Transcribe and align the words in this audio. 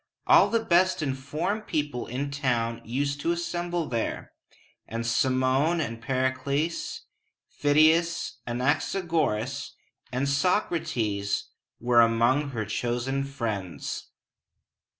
All 0.25 0.49
the 0.49 0.65
best 0.65 1.03
informed 1.03 1.67
people 1.67 2.07
in 2.07 2.31
town 2.31 2.81
used 2.83 3.21
to 3.21 3.31
assemble 3.31 3.85
there; 3.87 4.31
and 4.87 5.05
Cimon 5.05 5.79
and 5.79 6.01
Pericles, 6.01 7.01
Phidias, 7.47 8.37
Anaxagoras, 8.47 9.75
and 10.11 10.25
Soc´ra 10.25 10.83
tes 10.87 11.51
were 11.79 12.01
among 12.01 12.49
her 12.49 12.65
chosen 12.65 13.23
friends. 13.25 14.09